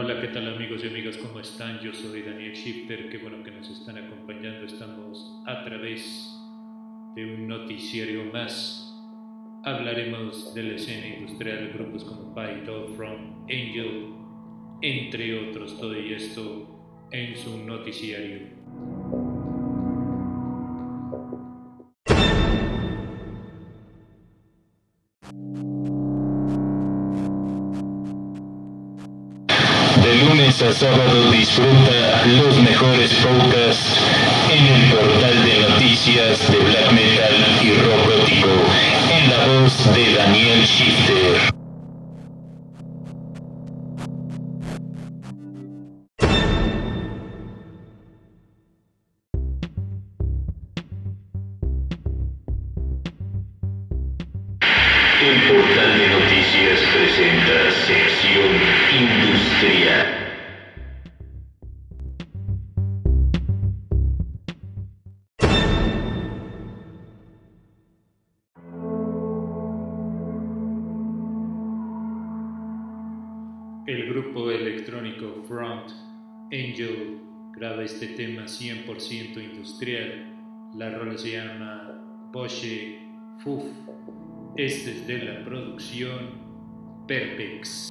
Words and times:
Hola, 0.00 0.20
¿qué 0.20 0.28
tal 0.28 0.46
amigos 0.54 0.84
y 0.84 0.86
amigas? 0.86 1.16
¿Cómo 1.16 1.40
están? 1.40 1.80
Yo 1.80 1.92
soy 1.92 2.22
Daniel 2.22 2.52
Shifter, 2.52 3.10
qué 3.10 3.18
bueno 3.18 3.42
que 3.42 3.50
nos 3.50 3.68
están 3.68 3.98
acompañando. 3.98 4.64
Estamos 4.64 5.42
a 5.44 5.64
través 5.64 6.38
de 7.16 7.24
un 7.34 7.48
noticiario 7.48 8.26
más. 8.26 8.96
Hablaremos 9.64 10.54
de 10.54 10.62
la 10.62 10.74
escena 10.76 11.16
industrial 11.16 11.72
grupos 11.74 12.04
como 12.04 12.32
Python, 12.32 12.94
From, 12.94 13.42
Angel, 13.46 14.14
entre 14.82 15.48
otros, 15.48 15.76
todo 15.80 16.00
y 16.00 16.12
esto 16.12 17.08
en 17.10 17.36
su 17.36 17.58
noticiario. 17.66 18.56
Lunes 30.14 30.62
a 30.62 30.72
sábado 30.72 31.30
disfruta 31.30 32.22
los 32.26 32.56
mejores 32.62 33.12
podcasts 33.14 34.00
en 34.50 34.66
el 34.66 34.92
portal 34.92 35.44
de 35.44 35.68
noticias 35.68 36.50
de 36.50 36.58
black 36.58 36.92
metal 36.92 37.34
y 37.62 37.72
rock 37.74 38.08
en 39.10 39.30
la 39.30 39.60
voz 39.60 39.94
de 39.94 40.14
Daniel 40.14 40.64
Shifter. 40.64 41.58
El 55.20 55.42
portal 55.42 55.98
de 55.98 56.08
noticias 56.08 56.80
presenta 56.94 57.70
sección 57.86 58.77
El 59.60 59.66
grupo 74.08 74.48
electrónico 74.52 75.44
Front 75.48 75.90
Angel 76.52 77.18
graba 77.56 77.82
este 77.82 78.06
tema 78.08 78.42
100% 78.42 79.42
industrial. 79.42 80.36
La 80.76 80.90
rola 80.90 81.18
se 81.18 81.32
llama 81.32 82.30
Boche 82.32 83.00
Fuf. 83.38 83.64
Este 84.56 84.92
es 84.92 85.06
de 85.08 85.18
la 85.18 85.44
producción 85.44 86.46
Perpex. 87.08 87.90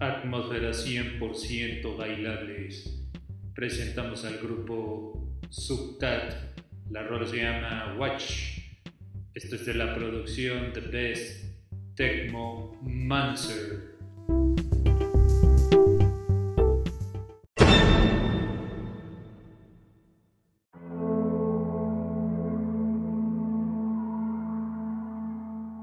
Atmósferas 0.00 0.86
100% 0.86 1.96
bailables. 1.96 3.00
Presentamos 3.54 4.24
al 4.24 4.38
grupo 4.38 5.38
Subtat. 5.48 6.34
La 6.90 7.04
rola 7.04 7.26
se 7.26 7.36
llama 7.36 7.96
Watch. 7.96 8.58
Esto 9.34 9.56
es 9.56 9.66
de 9.66 9.74
la 9.74 9.94
producción 9.94 10.72
The 10.72 10.80
Best 10.80 11.44
Tecmo 11.94 12.76
Mancer. 12.82 13.94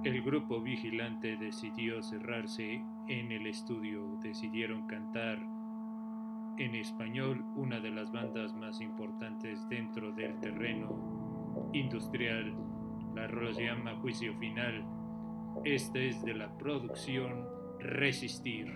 El 0.03 0.23
grupo 0.23 0.59
vigilante 0.59 1.37
decidió 1.37 2.01
cerrarse 2.01 2.83
en 3.07 3.31
el 3.31 3.45
estudio, 3.45 4.17
decidieron 4.23 4.87
cantar 4.87 5.37
en 6.57 6.73
español 6.73 7.45
una 7.55 7.79
de 7.79 7.91
las 7.91 8.11
bandas 8.11 8.51
más 8.55 8.81
importantes 8.81 9.67
dentro 9.69 10.11
del 10.11 10.39
terreno 10.39 11.69
industrial. 11.73 12.51
La 13.13 13.27
rola 13.27 13.53
se 13.53 13.65
llama 13.65 13.95
Juicio 14.01 14.33
Final. 14.37 14.83
Esta 15.65 15.99
es 15.99 16.23
de 16.23 16.33
la 16.33 16.57
producción 16.57 17.45
Resistir. 17.79 18.71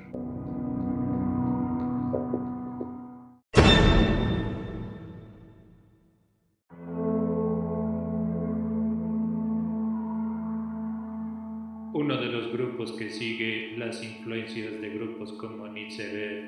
Uno 11.95 12.17
de 12.17 12.25
los 12.25 12.51
grupos 12.51 12.91
que 12.91 13.09
sigue 13.09 13.71
las 13.77 14.03
influencias 14.03 14.81
de 14.81 14.89
grupos 14.89 15.31
como 15.31 15.65
Nietzsche, 15.69 16.43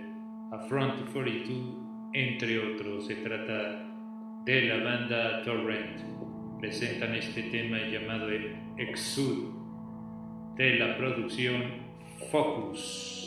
Affront 0.52 1.09
42, 1.13 2.12
entre 2.12 2.59
otros, 2.59 3.08
se 3.08 3.16
trata 3.16 3.81
de 4.44 4.62
la 4.63 4.84
banda 4.84 5.41
Torrent. 5.44 6.02
Presentan 6.59 7.16
este 7.16 7.44
tema 7.44 7.78
llamado 7.90 8.28
Exud 8.75 9.53
de 10.57 10.80
la 10.80 10.97
producción 10.97 11.63
Focus. 12.30 13.26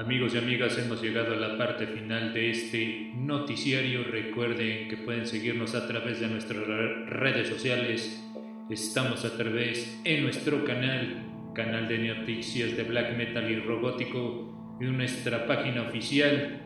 Amigos 0.00 0.34
y 0.34 0.38
amigas, 0.38 0.78
hemos 0.78 1.02
llegado 1.02 1.34
a 1.34 1.36
la 1.36 1.58
parte 1.58 1.86
final 1.86 2.32
de 2.32 2.48
este 2.48 3.10
noticiario. 3.16 4.02
Recuerden 4.02 4.88
que 4.88 4.96
pueden 4.96 5.26
seguirnos 5.26 5.74
a 5.74 5.86
través 5.86 6.20
de 6.20 6.28
nuestras 6.28 6.64
redes 7.06 7.48
sociales. 7.48 8.24
Estamos 8.70 9.26
a 9.26 9.36
través 9.36 10.00
en 10.04 10.22
nuestro 10.22 10.64
canal, 10.64 11.52
canal 11.54 11.86
de 11.86 11.98
noticias 12.14 12.78
de 12.78 12.84
black 12.84 13.14
metal 13.14 13.50
y 13.50 13.56
robótico, 13.56 14.78
y 14.80 14.84
nuestra 14.84 15.46
página 15.46 15.82
oficial, 15.82 16.62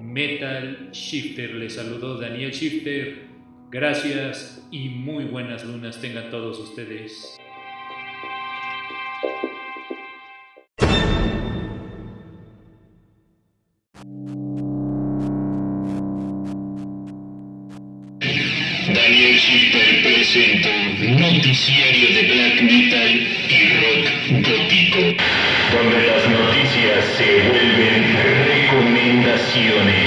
Metal 0.00 0.88
Shifter. 0.90 1.56
Les 1.56 1.74
saludó 1.74 2.16
Daniel 2.16 2.52
Shifter. 2.52 3.26
Gracias 3.70 4.66
y 4.70 4.88
muy 4.88 5.24
buenas 5.24 5.62
lunas 5.62 6.00
tengan 6.00 6.30
todos 6.30 6.58
ustedes. 6.58 7.38
Daniel 18.94 19.36
Shifter 19.36 20.02
presenta 20.02 20.68
Noticiario 20.98 22.08
de 22.14 22.22
Black 22.22 22.62
Metal 22.62 23.12
y 23.50 23.58
Rock 23.74 24.04
Gótico, 24.48 25.00
donde 25.72 26.06
las 26.06 26.24
noticias 26.30 27.04
se 27.16 27.48
vuelven 27.48 28.16
recomendaciones. 28.46 29.97